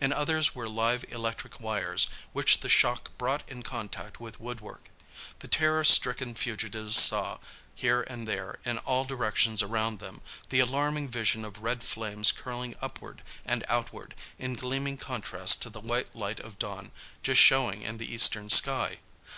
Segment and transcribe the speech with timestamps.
[0.00, 4.88] In others were live electric wires which the shock brought in contact with woodwork.
[5.40, 7.40] The terror stricken fugitives saw,
[7.74, 12.74] here and there, in all directions around them, the alarming vision of red flames curling
[12.80, 16.90] upward and outward, in gleaming contrast to the white light of dawn
[17.22, 19.00] just showing in the eastern sky.